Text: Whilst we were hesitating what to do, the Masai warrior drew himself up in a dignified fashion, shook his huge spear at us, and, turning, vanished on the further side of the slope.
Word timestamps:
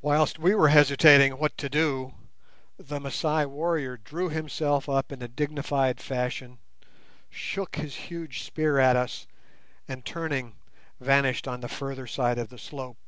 Whilst 0.00 0.38
we 0.38 0.54
were 0.54 0.68
hesitating 0.68 1.32
what 1.32 1.58
to 1.58 1.68
do, 1.68 2.14
the 2.78 3.00
Masai 3.00 3.46
warrior 3.46 3.96
drew 3.96 4.28
himself 4.28 4.88
up 4.88 5.10
in 5.10 5.20
a 5.22 5.26
dignified 5.26 6.00
fashion, 6.00 6.58
shook 7.30 7.74
his 7.74 7.96
huge 7.96 8.44
spear 8.44 8.78
at 8.78 8.94
us, 8.94 9.26
and, 9.88 10.04
turning, 10.04 10.54
vanished 11.00 11.48
on 11.48 11.62
the 11.62 11.68
further 11.68 12.06
side 12.06 12.38
of 12.38 12.48
the 12.50 12.58
slope. 12.58 12.98